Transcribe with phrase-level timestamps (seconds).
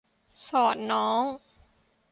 [0.47, 1.25] สอนน้อง